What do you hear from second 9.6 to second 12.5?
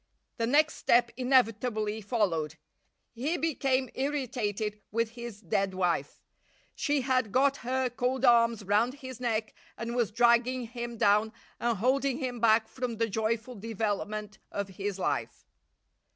and was dragging him down and holding him